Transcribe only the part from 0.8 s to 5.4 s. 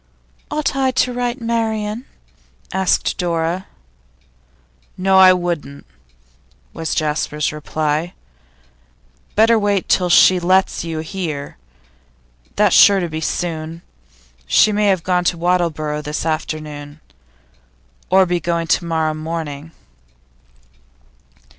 to write to Marian?' asked Dora. 'No; I